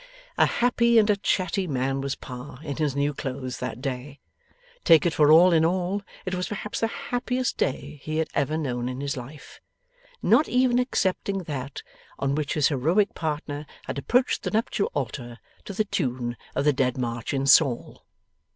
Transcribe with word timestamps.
A 0.35 0.47
happy 0.47 0.97
and 0.97 1.11
a 1.11 1.15
chatty 1.15 1.67
man 1.67 2.01
was 2.01 2.15
Pa 2.15 2.59
in 2.63 2.77
his 2.77 2.95
new 2.95 3.13
clothes 3.13 3.59
that 3.59 3.81
day. 3.81 4.19
Take 4.83 5.05
it 5.05 5.13
for 5.13 5.31
all 5.31 5.53
in 5.53 5.63
all, 5.63 6.01
it 6.25 6.33
was 6.33 6.47
perhaps 6.47 6.79
the 6.79 6.87
happiest 6.87 7.55
day 7.57 7.99
he 8.01 8.17
had 8.17 8.27
ever 8.33 8.57
known 8.57 8.89
in 8.89 8.99
his 8.99 9.15
life; 9.15 9.61
not 10.23 10.49
even 10.49 10.79
excepting 10.79 11.43
that 11.43 11.83
on 12.17 12.33
which 12.33 12.55
his 12.55 12.69
heroic 12.69 13.13
partner 13.13 13.67
had 13.85 13.99
approached 13.99 14.41
the 14.41 14.49
nuptial 14.49 14.89
altar 14.95 15.37
to 15.65 15.73
the 15.73 15.85
tune 15.85 16.35
of 16.55 16.65
the 16.65 16.73
Dead 16.73 16.97
March 16.97 17.31
in 17.31 17.45
Saul. 17.45 18.03